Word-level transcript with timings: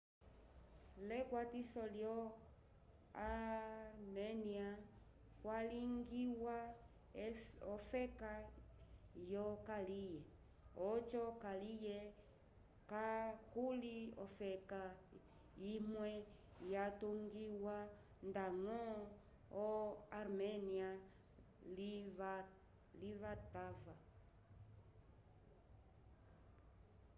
l'ekwatiso 1.07 1.83
lyo 1.95 2.15
arménia 3.29 4.69
kwalingiwa 5.41 6.57
ofeka 7.73 8.31
yokaliye 9.31 10.21
oco 10.89 11.23
kaliye 11.43 11.99
kakuli 12.91 13.97
ofeka 14.23 14.81
imwe 15.73 16.11
yatungiwa 16.73 17.77
ndañgo 18.29 19.69
arménia 20.19 20.89
livatava 23.03 23.95